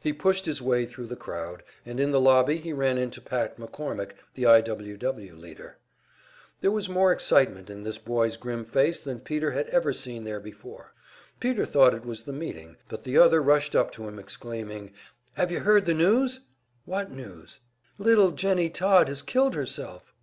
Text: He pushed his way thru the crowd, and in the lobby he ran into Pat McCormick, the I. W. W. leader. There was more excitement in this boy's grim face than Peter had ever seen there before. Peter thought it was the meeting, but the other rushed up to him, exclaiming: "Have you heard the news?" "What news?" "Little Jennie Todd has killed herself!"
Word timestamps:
He 0.00 0.14
pushed 0.14 0.46
his 0.46 0.62
way 0.62 0.86
thru 0.86 1.04
the 1.04 1.14
crowd, 1.14 1.62
and 1.84 2.00
in 2.00 2.10
the 2.10 2.18
lobby 2.22 2.56
he 2.56 2.72
ran 2.72 2.96
into 2.96 3.20
Pat 3.20 3.58
McCormick, 3.58 4.12
the 4.32 4.46
I. 4.46 4.62
W. 4.62 4.96
W. 4.96 5.34
leader. 5.36 5.76
There 6.62 6.70
was 6.70 6.88
more 6.88 7.12
excitement 7.12 7.68
in 7.68 7.82
this 7.82 7.98
boy's 7.98 8.38
grim 8.38 8.64
face 8.64 9.02
than 9.02 9.20
Peter 9.20 9.50
had 9.50 9.66
ever 9.68 9.92
seen 9.92 10.24
there 10.24 10.40
before. 10.40 10.94
Peter 11.38 11.66
thought 11.66 11.92
it 11.92 12.06
was 12.06 12.22
the 12.22 12.32
meeting, 12.32 12.78
but 12.88 13.04
the 13.04 13.18
other 13.18 13.42
rushed 13.42 13.76
up 13.76 13.90
to 13.90 14.08
him, 14.08 14.18
exclaiming: 14.18 14.92
"Have 15.34 15.52
you 15.52 15.60
heard 15.60 15.84
the 15.84 15.92
news?" 15.92 16.40
"What 16.86 17.10
news?" 17.12 17.60
"Little 17.98 18.30
Jennie 18.30 18.70
Todd 18.70 19.08
has 19.08 19.20
killed 19.20 19.54
herself!" 19.54 20.14